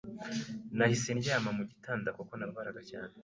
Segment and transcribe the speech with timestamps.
[0.77, 3.13] Nahise ndyama ku gitanda kuko nababaraga cyane